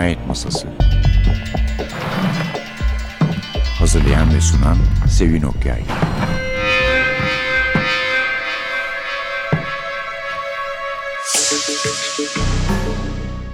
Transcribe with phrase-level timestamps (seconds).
[0.00, 0.68] Cinayet Masası
[3.78, 4.76] Hazırlayan ve sunan
[5.08, 5.82] Sevin Okyay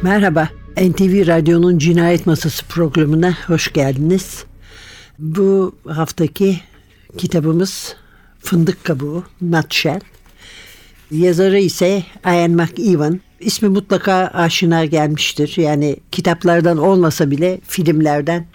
[0.03, 4.45] Merhaba, NTV Radyo'nun Cinayet Masası programına hoş geldiniz.
[5.19, 6.61] Bu haftaki
[7.19, 7.97] kitabımız
[8.39, 10.01] Fındık Kabuğu, Nutshell.
[11.11, 13.26] Yazarı ise Ian McEwan.
[13.41, 15.55] İsmi mutlaka aşina gelmiştir.
[15.57, 18.47] Yani kitaplardan olmasa bile filmlerden.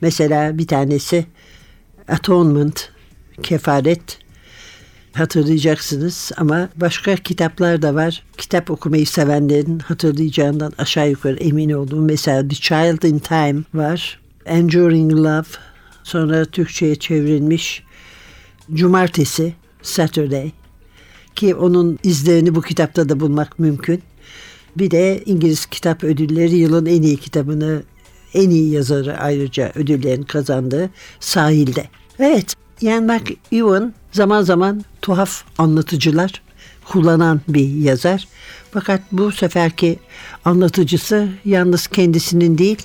[0.00, 1.26] Mesela bir tanesi
[2.08, 2.88] Atonement,
[3.42, 4.18] Kefaret
[5.12, 8.22] hatırlayacaksınız ama başka kitaplar da var.
[8.36, 14.20] Kitap okumayı sevenlerin hatırlayacağından aşağı yukarı emin olduğum mesela The Child in Time var.
[14.46, 15.48] Enduring Love
[16.04, 17.82] sonra Türkçe'ye çevrilmiş
[18.72, 20.50] Cumartesi Saturday
[21.36, 24.02] ki onun izlerini bu kitapta da bulmak mümkün.
[24.76, 27.82] Bir de İngiliz Kitap Ödülleri yılın en iyi kitabını
[28.34, 30.90] en iyi yazarı ayrıca ödüllerini kazandığı
[31.20, 31.84] Sahilde.
[32.18, 36.42] Evet, Ian McEwan zaman zaman tuhaf anlatıcılar
[36.84, 38.28] kullanan bir yazar.
[38.70, 39.98] Fakat bu seferki
[40.44, 42.78] anlatıcısı yalnız kendisinin değil,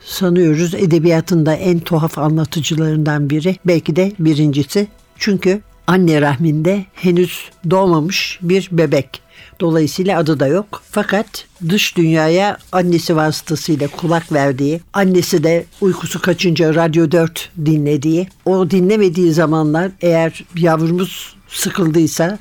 [0.00, 3.56] sanıyoruz edebiyatında en tuhaf anlatıcılarından biri.
[3.64, 4.86] Belki de birincisi.
[5.18, 9.23] Çünkü anne rahminde henüz doğmamış bir bebek.
[9.60, 10.82] Dolayısıyla adı da yok.
[10.90, 18.70] Fakat dış dünyaya annesi vasıtasıyla kulak verdiği, annesi de uykusu kaçınca Radyo 4 dinlediği, o
[18.70, 22.38] dinlemediği zamanlar eğer yavrumuz sıkıldıysa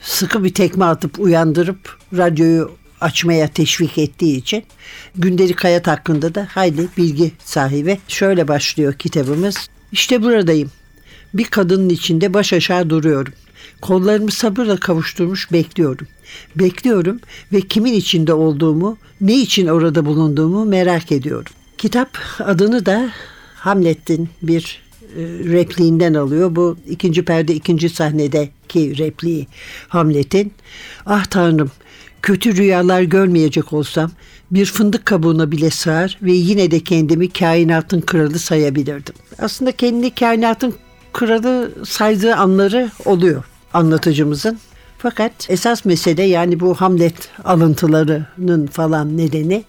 [0.00, 2.70] sıkı bir tekme atıp uyandırıp radyoyu
[3.00, 4.64] açmaya teşvik ettiği için
[5.16, 7.98] gündelik hayat hakkında da hayli bilgi sahibi.
[8.08, 9.56] Şöyle başlıyor kitabımız.
[9.92, 10.70] İşte buradayım.
[11.34, 13.32] Bir kadının içinde baş aşağı duruyorum.
[13.80, 16.06] Kollarımı sabırla kavuşturmuş bekliyorum.
[16.56, 17.20] Bekliyorum
[17.52, 21.52] ve kimin içinde olduğumu, ne için orada bulunduğumu merak ediyorum.
[21.78, 23.10] Kitap adını da
[23.54, 24.82] Hamlet'in bir
[25.16, 26.56] e, repliğinden alıyor.
[26.56, 29.46] Bu ikinci perde ikinci sahnedeki repliği
[29.88, 30.52] Hamlet'in.
[31.06, 31.70] Ah tanrım
[32.22, 34.10] kötü rüyalar görmeyecek olsam
[34.50, 39.14] bir fındık kabuğuna bile sığar ve yine de kendimi kainatın kralı sayabilirdim.
[39.38, 40.74] Aslında kendini kainatın
[41.12, 43.44] kralı saydığı anları oluyor
[43.74, 44.58] anlatıcımızın.
[44.98, 49.64] Fakat esas mesele yani bu Hamlet alıntılarının falan nedeni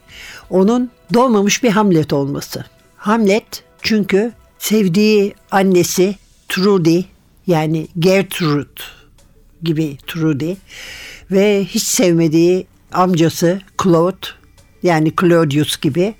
[0.50, 2.66] onun doğmamış bir Hamlet olması.
[2.98, 6.16] Hamlet çünkü sevdiği annesi
[6.50, 7.02] Trudy
[7.48, 8.82] yani Gertrude
[9.64, 10.54] gibi Trudy
[11.32, 14.28] ve hiç sevmediği amcası Claude
[14.84, 16.14] yani Claudius gibi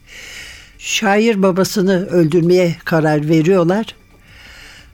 [0.78, 3.96] şair babasını öldürmeye karar veriyorlar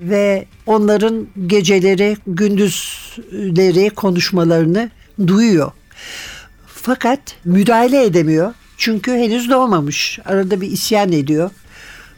[0.02, 4.90] ve onların geceleri, gündüzleri konuşmalarını
[5.28, 5.72] duyuyor.
[6.68, 8.54] Fakat müdahale edemiyor.
[8.78, 10.20] Çünkü henüz doğmamış.
[10.26, 11.50] Arada bir isyan ediyor.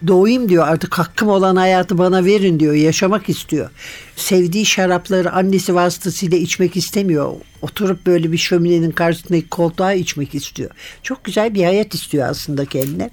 [0.07, 2.73] Doğayım diyor artık hakkım olan hayatı bana verin diyor.
[2.73, 3.69] Yaşamak istiyor.
[4.15, 7.33] Sevdiği şarapları annesi vasıtasıyla içmek istemiyor.
[7.61, 10.69] Oturup böyle bir şöminenin karşısındaki koltuğa içmek istiyor.
[11.03, 13.09] Çok güzel bir hayat istiyor aslında kendine.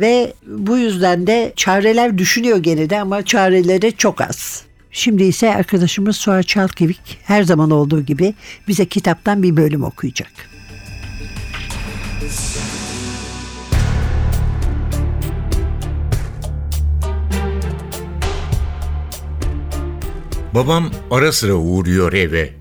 [0.00, 4.62] Ve bu yüzden de çareler düşünüyor gene de ama çareleri çok az.
[4.90, 8.34] Şimdi ise arkadaşımız Suat Çalkevik her zaman olduğu gibi
[8.68, 10.32] bize kitaptan bir bölüm okuyacak.
[20.54, 22.52] Babam ara sıra uğruyor eve.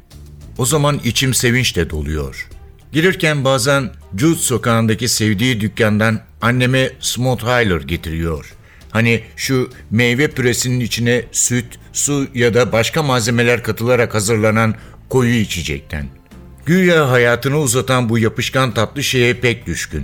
[0.57, 2.49] O zaman içim sevinçle doluyor.
[2.91, 8.53] Gelirken bazen Jude sokağındaki sevdiği dükkandan anneme Smothiler getiriyor.
[8.89, 14.75] Hani şu meyve püresinin içine süt, su ya da başka malzemeler katılarak hazırlanan
[15.09, 16.07] koyu içecekten.
[16.65, 20.03] Güya hayatını uzatan bu yapışkan tatlı şeye pek düşkün.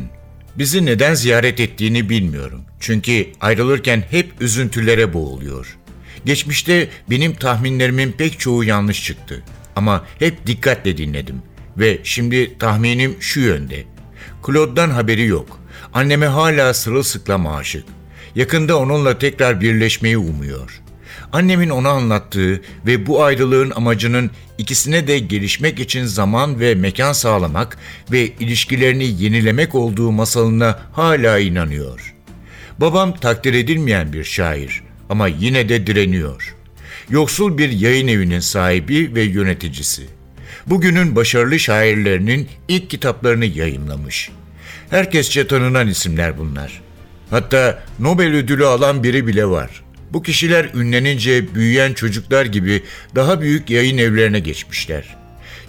[0.55, 2.61] Bizi neden ziyaret ettiğini bilmiyorum.
[2.79, 5.77] Çünkü ayrılırken hep üzüntülere boğuluyor.
[6.25, 9.43] Geçmişte benim tahminlerimin pek çoğu yanlış çıktı.
[9.75, 11.41] Ama hep dikkatle dinledim.
[11.77, 13.83] Ve şimdi tahminim şu yönde.
[14.45, 15.58] Claude'dan haberi yok.
[15.93, 17.83] Anneme hala sırılsıklam aşık.
[18.35, 20.81] Yakında onunla tekrar birleşmeyi umuyor.
[21.33, 27.77] Annemin ona anlattığı ve bu ayrılığın amacının ikisine de gelişmek için zaman ve mekan sağlamak
[28.11, 32.15] ve ilişkilerini yenilemek olduğu masalına hala inanıyor.
[32.77, 36.55] Babam takdir edilmeyen bir şair ama yine de direniyor.
[37.09, 40.05] Yoksul bir yayın evinin sahibi ve yöneticisi.
[40.67, 44.31] Bugünün başarılı şairlerinin ilk kitaplarını yayımlamış.
[44.89, 46.81] Herkesçe tanınan isimler bunlar.
[47.29, 49.83] Hatta Nobel ödülü alan biri bile var.
[50.13, 52.83] Bu kişiler ünlenince büyüyen çocuklar gibi
[53.15, 55.15] daha büyük yayın evlerine geçmişler.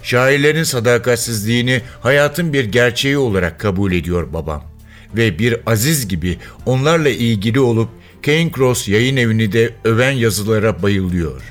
[0.03, 4.71] Şairlerin sadakatsizliğini hayatın bir gerçeği olarak kabul ediyor babam.
[5.15, 7.89] ve bir aziz gibi onlarla ilgili olup
[8.25, 11.41] Kane Cross yayın evini de öven yazılara bayılıyor.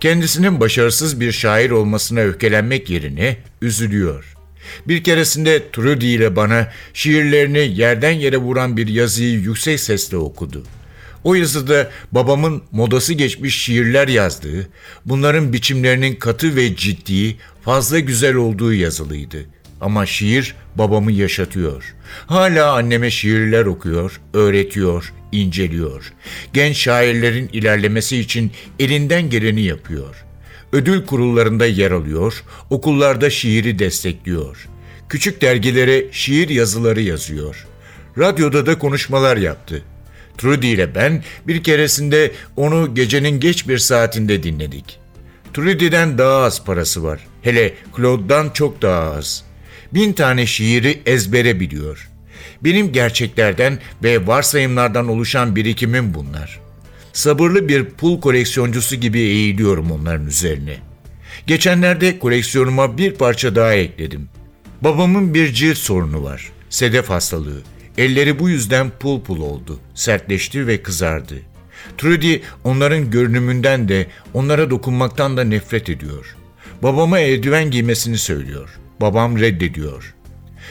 [0.00, 4.37] Kendisinin başarısız bir şair olmasına öfkelenmek yerine üzülüyor.
[4.88, 10.64] Bir keresinde Trudy ile bana şiirlerini yerden yere vuran bir yazıyı yüksek sesle okudu.
[11.24, 14.68] O yazıda babamın modası geçmiş şiirler yazdığı,
[15.04, 19.38] bunların biçimlerinin katı ve ciddi, fazla güzel olduğu yazılıydı.
[19.80, 21.94] Ama şiir babamı yaşatıyor.
[22.26, 26.12] Hala anneme şiirler okuyor, öğretiyor, inceliyor.
[26.52, 30.27] Genç şairlerin ilerlemesi için elinden geleni yapıyor.
[30.72, 34.68] Ödül kurullarında yer alıyor, okullarda şiiri destekliyor.
[35.08, 37.66] Küçük dergilere şiir yazıları yazıyor.
[38.18, 39.82] Radyoda da konuşmalar yaptı.
[40.38, 44.98] Trudy ile ben bir keresinde onu gecenin geç bir saatinde dinledik.
[45.54, 47.26] Trudy'den daha az parası var.
[47.42, 49.44] Hele Claude'dan çok daha az.
[49.94, 52.10] Bin tane şiiri ezbere biliyor.
[52.60, 56.60] Benim gerçeklerden ve varsayımlardan oluşan birikimim bunlar.
[57.18, 60.76] Sabırlı bir pul koleksiyoncusu gibi eğiliyorum onların üzerine.
[61.46, 64.28] Geçenlerde koleksiyonuma bir parça daha ekledim.
[64.80, 66.52] Babamın bir cilt sorunu var.
[66.70, 67.62] Sedef hastalığı.
[67.98, 69.80] Elleri bu yüzden pul pul oldu.
[69.94, 71.34] Sertleşti ve kızardı.
[71.98, 76.36] Trudy onların görünümünden de onlara dokunmaktan da nefret ediyor.
[76.82, 78.78] Babama eldiven giymesini söylüyor.
[79.00, 80.14] Babam reddediyor.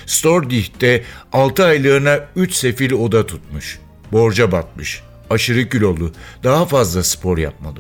[0.06, 1.04] Stordih'te
[1.34, 3.80] 6 aylığına 3 sefil oda tutmuş.
[4.12, 5.07] Borca batmış.
[5.30, 6.12] Aşırı kilolu.
[6.44, 7.80] Daha fazla spor yapmalı.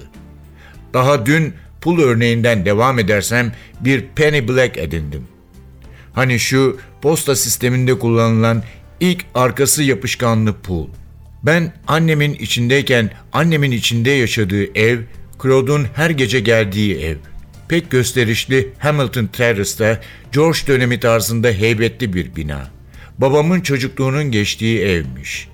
[0.93, 5.27] Daha dün pul örneğinden devam edersem bir penny black edindim.
[6.13, 8.63] Hani şu posta sisteminde kullanılan
[8.99, 10.87] ilk arkası yapışkanlı pul.
[11.43, 14.99] Ben annemin içindeyken annemin içinde yaşadığı ev,
[15.43, 17.17] Claude'un her gece geldiği ev.
[17.69, 20.01] Pek gösterişli Hamilton Terrace'da
[20.31, 22.67] George dönemi tarzında heybetli bir bina.
[23.17, 25.47] Babamın çocukluğunun geçtiği evmiş.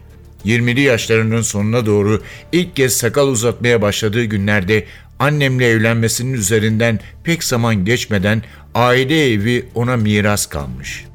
[0.45, 4.85] 20'li yaşlarının sonuna doğru ilk kez sakal uzatmaya başladığı günlerde
[5.19, 8.43] annemle evlenmesinin üzerinden pek zaman geçmeden
[8.75, 11.12] aile evi ona miras kalmış.''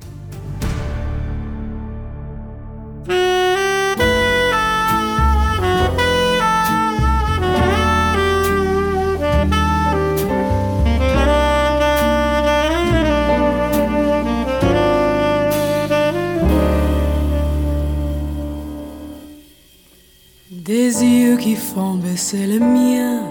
[21.39, 23.23] Qui font baisser le mien,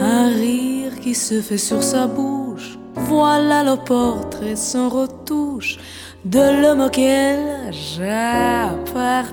[0.00, 2.78] un rire qui se fait sur sa bouche.
[2.94, 5.78] Voilà le portrait sans retouche
[6.24, 9.28] de l'homme auquel j'appartiens.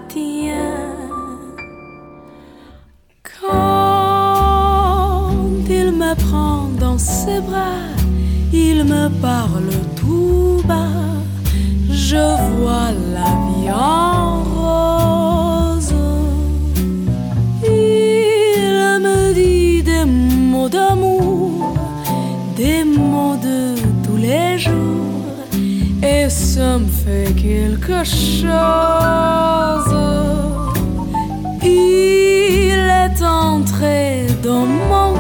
[3.42, 3.68] Quand
[5.70, 7.92] il me prend dans ses bras,
[8.54, 10.88] il me parle tout bas,
[11.92, 12.57] je vois
[26.58, 28.48] ça me fait quelque chose.
[31.62, 35.17] Il est entré dans mon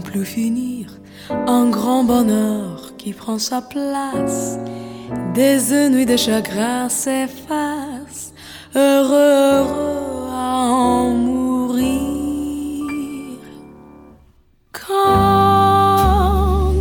[0.00, 0.86] plus finir.
[1.46, 4.58] Un grand bonheur qui prend sa place.
[5.34, 8.32] Des ennuis de chagrin s'effacent.
[8.74, 9.66] Heureux,
[10.30, 11.84] à en mourir.
[14.72, 15.12] Quand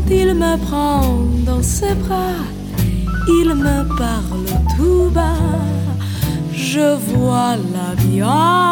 [0.10, 1.04] il me prend
[1.46, 2.46] dans ses bras,
[3.28, 4.48] il me parle
[4.78, 5.60] tout bas.
[6.54, 8.72] Je vois la vie en.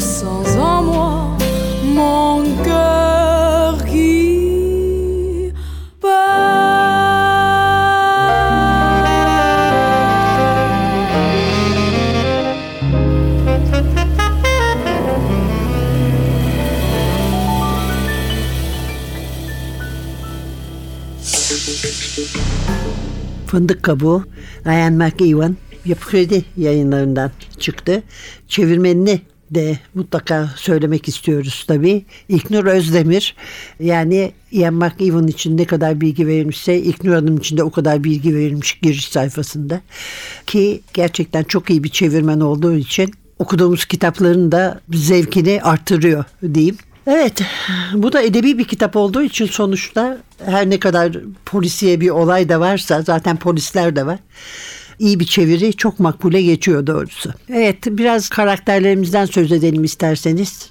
[0.00, 1.36] Sens en moi
[1.84, 4.26] mon cœur qui.
[23.46, 24.24] Fındık Kabuğu
[24.66, 28.02] Ian McEwan Yapı Kredi yayınlarından çıktı.
[28.48, 32.04] Çevirmenini de mutlaka söylemek istiyoruz tabii.
[32.28, 33.34] İlknur Özdemir
[33.80, 38.34] yani Ian McEwan için ne kadar bilgi verilmişse İlknur Hanım için de o kadar bilgi
[38.34, 39.80] verilmiş giriş sayfasında.
[40.46, 46.24] Ki gerçekten çok iyi bir çevirmen olduğu için okuduğumuz kitapların da zevkini artırıyor
[46.54, 46.76] diyeyim.
[47.06, 47.42] Evet,
[47.94, 51.12] bu da edebi bir kitap olduğu için sonuçta her ne kadar
[51.44, 54.18] polisiye bir olay da varsa zaten polisler de var.
[54.98, 57.32] İyi bir çeviri çok makbule geçiyor doğrusu.
[57.48, 60.70] Evet, biraz karakterlerimizden söz edelim isterseniz.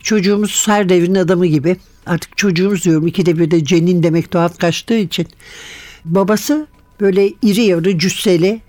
[0.00, 1.76] Çocuğumuz her devrin adamı gibi.
[2.06, 5.26] Artık çocuğumuz diyorum ikide bir de cenin demek tuhaf kaçtığı için.
[6.04, 6.66] Babası
[7.00, 8.60] böyle iri yarı cüsseli,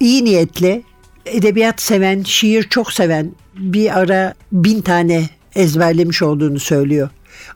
[0.00, 0.82] iyi niyetli,
[1.26, 7.08] edebiyat seven, şiir çok seven bir ara bin tane ezberlemiş olduğunu söylüyor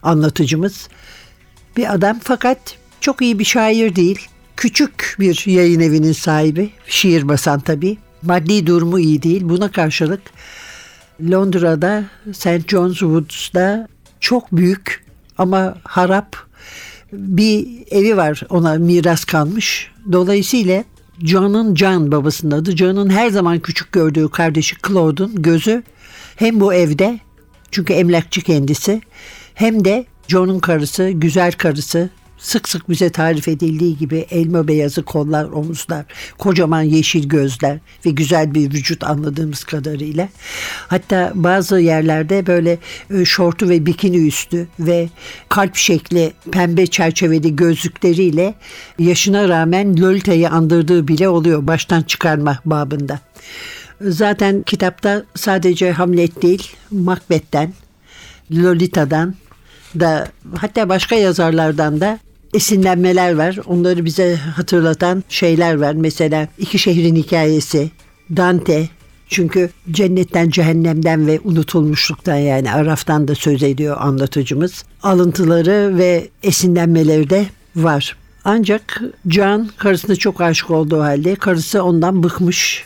[0.03, 0.87] anlatıcımız.
[1.77, 4.27] Bir adam fakat çok iyi bir şair değil.
[4.57, 6.69] Küçük bir yayın evinin sahibi.
[6.87, 7.97] Şiir basan tabii.
[8.21, 9.41] Maddi durumu iyi değil.
[9.43, 10.21] Buna karşılık
[11.31, 12.69] Londra'da St.
[12.69, 13.87] John's Wood'da
[14.19, 15.05] çok büyük
[15.37, 16.35] ama harap
[17.13, 19.91] bir evi var ona miras kalmış.
[20.11, 20.83] Dolayısıyla
[21.23, 22.77] John'un John babasının adı.
[22.77, 25.83] John'un her zaman küçük gördüğü kardeşi Claude'un gözü
[26.35, 27.19] hem bu evde
[27.71, 29.01] çünkü emlakçı kendisi
[29.53, 32.09] hem de John'un karısı, güzel karısı
[32.45, 36.05] sık sık bize tarif edildiği gibi elma beyazı kollar, omuzlar,
[36.37, 40.29] kocaman yeşil gözler ve güzel bir vücut anladığımız kadarıyla.
[40.87, 42.77] Hatta bazı yerlerde böyle
[43.13, 45.09] e, şortu ve bikini üstü ve
[45.49, 48.53] kalp şekli pembe çerçeveli gözlükleriyle
[48.99, 53.19] yaşına rağmen Lolita'yı andırdığı bile oluyor baştan çıkarma babında.
[54.01, 57.73] Zaten kitapta sadece Hamlet değil, Macbeth'ten,
[58.51, 59.35] Lolita'dan
[59.99, 62.19] da hatta başka yazarlardan da
[62.55, 63.59] esinlenmeler var.
[63.65, 65.93] Onları bize hatırlatan şeyler var.
[65.93, 67.91] Mesela İki Şehrin Hikayesi,
[68.35, 68.89] Dante.
[69.27, 74.83] Çünkü cennetten, cehennemden ve unutulmuşluktan yani Araf'tan da söz ediyor anlatıcımız.
[75.03, 77.45] Alıntıları ve esinlenmeleri de
[77.75, 78.17] var.
[78.43, 82.85] Ancak Can karısına çok aşık olduğu halde karısı ondan bıkmış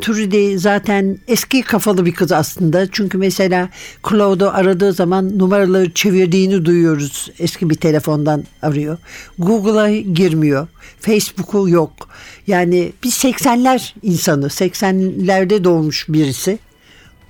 [0.00, 2.90] Trudy zaten eski kafalı bir kız aslında.
[2.90, 3.68] Çünkü mesela
[4.08, 7.30] Claude'u aradığı zaman numaraları çevirdiğini duyuyoruz.
[7.38, 8.98] Eski bir telefondan arıyor.
[9.38, 10.68] Google'a girmiyor.
[11.00, 12.08] Facebook'u yok.
[12.46, 14.46] Yani bir 80'ler insanı.
[14.46, 16.58] 80'lerde doğmuş birisi.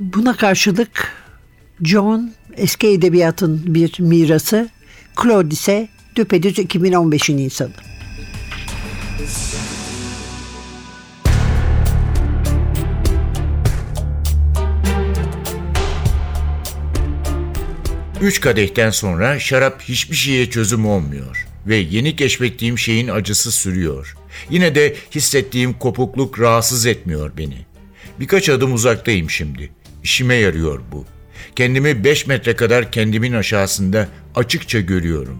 [0.01, 1.13] Buna karşılık
[1.83, 4.69] John eski edebiyatın bir mirası.
[5.23, 7.73] Claude ise düpedüz 2015'in insanı.
[18.21, 24.17] Üç kadehten sonra şarap hiçbir şeye çözüm olmuyor ve yeni keşfettiğim şeyin acısı sürüyor.
[24.51, 27.67] Yine de hissettiğim kopukluk rahatsız etmiyor beni.
[28.21, 29.71] Birkaç adım uzaktayım şimdi.
[30.03, 31.05] İşime yarıyor bu.
[31.57, 35.39] Kendimi 5 metre kadar kendimin aşağısında açıkça görüyorum.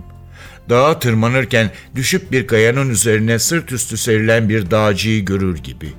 [0.71, 5.93] dağa tırmanırken düşüp bir kayanın üzerine sırt üstü serilen bir dağcıyı görür gibi.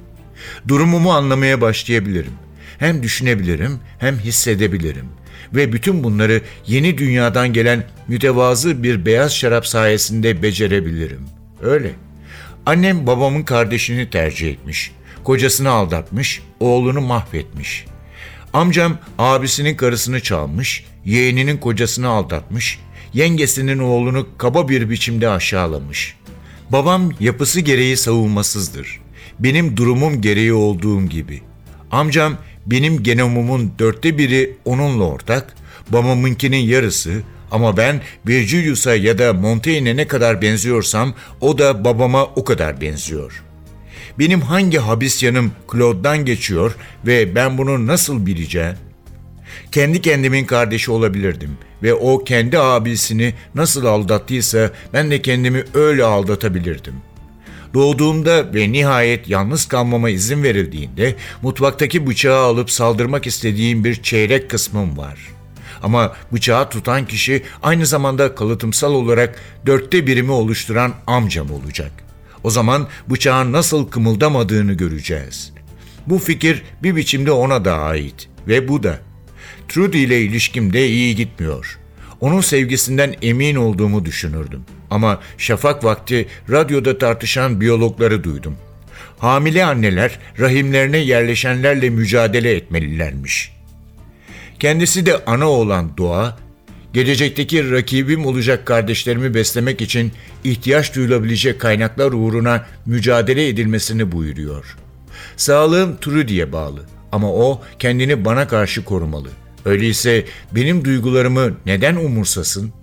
[0.68, 2.34] Durumumu anlamaya başlayabilirim.
[2.80, 5.06] Hem düşünebilirim hem hissedebilirim.
[5.54, 11.22] Ve bütün bunları yeni dünyadan gelen mütevazı bir beyaz şarap sayesinde becerebilirim.
[11.62, 11.92] Öyle.
[12.66, 14.92] Annem babamın kardeşini tercih etmiş.
[15.24, 17.86] Kocasını aldatmış, oğlunu mahvetmiş.
[18.54, 22.80] Amcam abisinin karısını çalmış, yeğeninin kocasını aldatmış,
[23.14, 26.16] yengesinin oğlunu kaba bir biçimde aşağılamış.
[26.70, 29.02] Babam yapısı gereği savunmasızdır.
[29.40, 31.42] Benim durumum gereği olduğum gibi.
[31.92, 35.56] Amcam benim genomumun dörtte biri onunla ortak,
[35.90, 42.44] babamınkinin yarısı ama ben Virgilius'a ya da Montaigne'e ne kadar benziyorsam o da babama o
[42.44, 43.44] kadar benziyor.
[44.20, 48.76] Benim hangi habis yanım Claude'dan geçiyor ve ben bunu nasıl bileceğim?
[49.72, 56.94] Kendi kendimin kardeşi olabilirdim ve o kendi abisini nasıl aldattıysa ben de kendimi öyle aldatabilirdim.
[57.76, 64.98] Doğduğumda ve nihayet yalnız kalmama izin verildiğinde mutfaktaki bıçağı alıp saldırmak istediğim bir çeyrek kısmım
[64.98, 65.20] var.
[65.84, 71.92] Ama bıçağı tutan kişi aynı zamanda kalıtımsal olarak dörtte birimi oluşturan amcam olacak.
[72.44, 75.54] O zaman bıçağın nasıl kımıldamadığını göreceğiz.
[76.08, 79.00] Bu fikir bir biçimde ona da ait ve bu da.
[79.68, 81.80] Trudy ile ilişkim de iyi gitmiyor.
[82.22, 84.66] Onun sevgisinden emin olduğumu düşünürdüm.
[84.92, 88.56] Ama şafak vakti radyoda tartışan biyologları duydum.
[89.20, 93.56] Hamile anneler rahimlerine yerleşenlerle mücadele etmelilermiş.
[94.60, 96.38] Kendisi de ana olan Doğa,
[96.94, 100.12] gelecekteki rakibim olacak kardeşlerimi beslemek için
[100.44, 104.78] ihtiyaç duyulabilecek kaynaklar uğruna mücadele edilmesini buyuruyor.
[105.38, 109.30] Sağlığım Trudy'ye bağlı ama o kendini bana karşı korumalı.
[109.66, 112.74] Öyleyse benim duygularımı neden umursasın?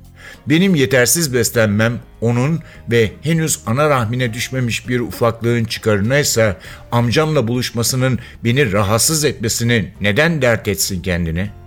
[0.49, 6.57] Benim yetersiz beslenmem onun ve henüz ana rahmine düşmemiş bir ufaklığın çıkarına
[6.93, 11.63] amcamla buluşmasının beni rahatsız etmesini neden dert etsin kendine?''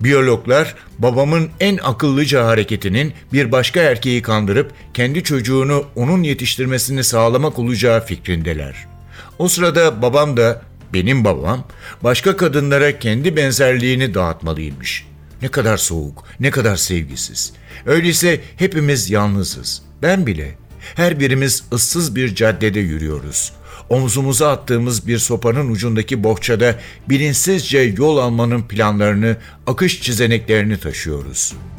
[0.00, 8.06] Biyologlar babamın en akıllıca hareketinin bir başka erkeği kandırıp kendi çocuğunu onun yetiştirmesini sağlamak olacağı
[8.06, 8.74] fikrindeler.
[9.38, 11.64] O sırada babam da benim babam
[12.04, 15.06] başka kadınlara kendi benzerliğini dağıtmalıymış.
[15.42, 17.52] Ne kadar soğuk, ne kadar sevgisiz.
[17.86, 19.82] Öyleyse hepimiz yalnızız.
[20.02, 20.54] Ben bile.
[20.94, 23.52] Her birimiz ıssız bir caddede yürüyoruz
[23.90, 26.74] omzumuza attığımız bir sopanın ucundaki bohçada
[27.08, 31.77] bilinçsizce yol almanın planlarını, akış çizeneklerini taşıyoruz.''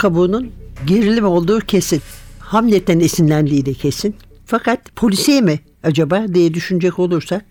[0.00, 0.52] Kabuğunun
[0.86, 2.02] gerilim olduğu kesin.
[2.38, 4.16] Hamlet'ten esinlendiği de kesin.
[4.46, 7.44] Fakat polisiye mi acaba diye düşünecek olursak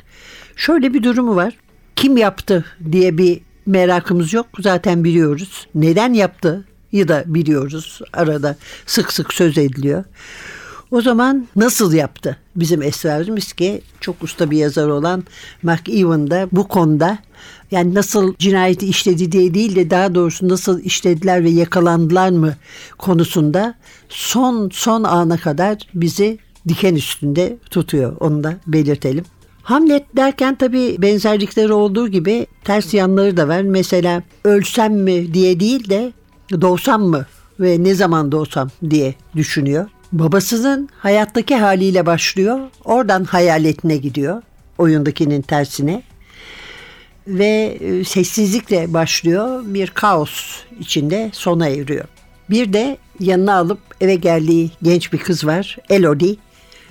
[0.55, 1.53] şöyle bir durumu var.
[1.95, 4.45] Kim yaptı diye bir merakımız yok.
[4.59, 5.67] Zaten biliyoruz.
[5.75, 8.01] Neden yaptı ya da biliyoruz.
[8.13, 10.03] Arada sık sık söz ediliyor.
[10.91, 15.23] O zaman nasıl yaptı bizim esrarımız ki çok usta bir yazar olan
[15.63, 17.17] McEwan da bu konuda
[17.71, 22.55] yani nasıl cinayeti işledi diye değil de daha doğrusu nasıl işlediler ve yakalandılar mı
[22.97, 23.75] konusunda
[24.09, 28.17] son son ana kadar bizi diken üstünde tutuyor.
[28.19, 29.25] Onu da belirtelim.
[29.63, 33.61] Hamlet derken tabii benzerlikleri olduğu gibi ters yanları da var.
[33.61, 36.13] Mesela ölsem mi diye değil de
[36.61, 37.25] doğsam mı
[37.59, 39.87] ve ne zaman doğsam diye düşünüyor.
[40.11, 42.59] Babasının hayattaki haliyle başlıyor.
[42.85, 44.41] Oradan hayaletine gidiyor.
[44.77, 46.03] Oyundakinin tersine.
[47.29, 49.61] Ve e, sessizlikle başlıyor.
[49.65, 52.05] Bir kaos içinde sona eriyor.
[52.49, 55.77] Bir de yanına alıp eve geldiği genç bir kız var.
[55.89, 56.35] Elodie.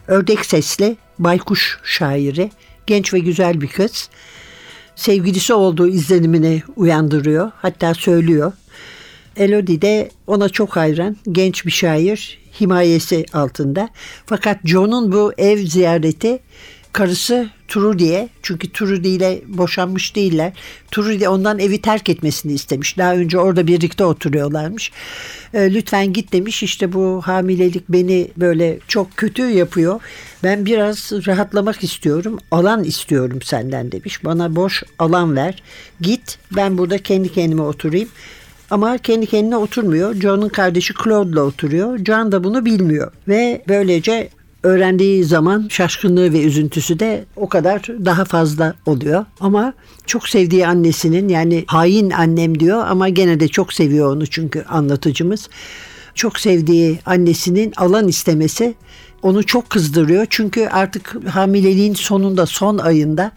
[0.07, 2.51] Ördek sesli baykuş şairi.
[2.87, 4.09] Genç ve güzel bir kız.
[4.97, 7.51] Sevgilisi olduğu izlenimini uyandırıyor.
[7.57, 8.53] Hatta söylüyor.
[9.37, 11.17] Elodie de ona çok hayran.
[11.33, 13.89] Genç bir şair himayesi altında.
[14.27, 16.39] Fakat John'un bu ev ziyareti
[16.99, 20.53] karısı Trudy'ye çünkü Trudy ile boşanmış değiller.
[20.91, 22.99] Trudy ondan evi terk etmesini istemiş.
[22.99, 24.93] Daha önce orada birlikte oturuyorlarmış.
[25.55, 26.63] E, lütfen git demiş.
[26.63, 30.01] İşte bu hamilelik beni böyle çok kötü yapıyor.
[30.43, 32.39] Ben biraz rahatlamak istiyorum.
[32.51, 34.25] Alan istiyorum senden demiş.
[34.25, 35.63] Bana boş alan ver.
[36.01, 38.09] Git ben burada kendi kendime oturayım.
[38.71, 40.15] Ama kendi kendine oturmuyor.
[40.15, 41.99] John'un kardeşi Claude'la oturuyor.
[42.05, 43.13] John da bunu bilmiyor.
[43.29, 44.31] Ve böylece
[44.63, 49.25] öğrendiği zaman şaşkınlığı ve üzüntüsü de o kadar daha fazla oluyor.
[49.41, 49.75] Ama
[50.07, 55.49] çok sevdiği annesinin yani hain annem diyor ama gene de çok seviyor onu çünkü anlatıcımız.
[56.15, 58.75] Çok sevdiği annesinin alan istemesi
[59.23, 60.27] onu çok kızdırıyor.
[60.31, 63.33] Çünkü artık hamileliğin sonunda son ayında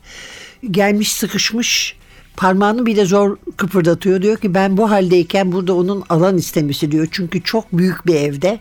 [0.72, 1.96] gelmiş sıkışmış
[2.38, 4.22] parmağını bile zor kıpırdatıyor.
[4.22, 7.08] Diyor ki ben bu haldeyken burada onun alan istemesi diyor.
[7.12, 8.60] Çünkü çok büyük bir evde.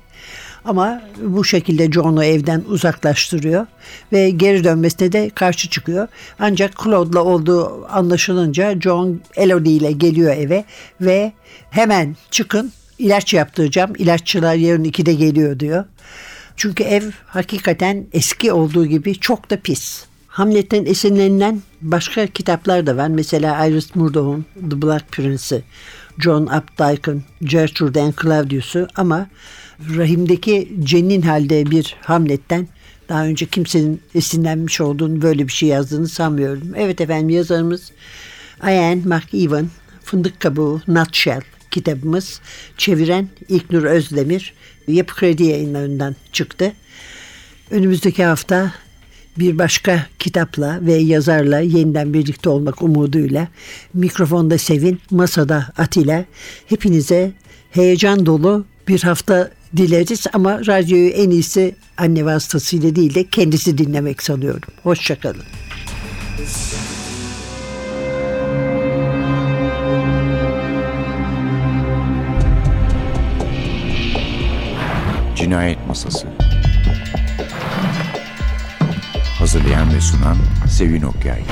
[0.64, 3.66] Ama bu şekilde John'u evden uzaklaştırıyor
[4.12, 6.08] ve geri dönmesine de karşı çıkıyor.
[6.38, 10.64] Ancak Claude'la olduğu anlaşılınca John Elodie ile geliyor eve
[11.00, 11.32] ve
[11.70, 13.92] hemen çıkın ilaç yaptıracağım.
[13.98, 15.84] İlaççılar yarın ikide geliyor diyor.
[16.56, 20.04] Çünkü ev hakikaten eski olduğu gibi çok da pis.
[20.28, 23.08] Hamlet'ten esinlenilen başka kitaplar da var.
[23.08, 25.62] Mesela Iris Murdoch'un The Black Prince'i,
[26.18, 29.26] John Updike'ın Gertrude and Claudius'u ama
[29.96, 32.68] rahimdeki cenin halde bir Hamlet'ten
[33.08, 36.72] daha önce kimsenin esinlenmiş olduğunu böyle bir şey yazdığını sanmıyorum.
[36.76, 37.92] Evet efendim yazarımız
[38.62, 39.68] Ian McEwan,
[40.04, 41.40] Fındık Kabuğu, Nutshell
[41.70, 42.40] kitabımız.
[42.76, 44.54] Çeviren İlknur Özdemir.
[44.88, 46.72] Yapı Kredi yayınlarından çıktı.
[47.70, 48.72] Önümüzdeki hafta
[49.38, 53.48] bir başka kitapla ve yazarla yeniden birlikte olmak umuduyla
[53.94, 56.24] mikrofonda Sevin, masada Atilla.
[56.66, 57.32] Hepinize
[57.70, 64.22] heyecan dolu bir hafta dileriz ama radyoyu en iyisi anne vasıtasıyla değil de kendisi dinlemek
[64.22, 64.68] sanıyorum.
[64.82, 65.42] Hoşçakalın.
[75.36, 76.26] Cinayet Masası
[79.38, 80.36] Hazırlayan ve sunan
[80.68, 81.42] Sevin Okyay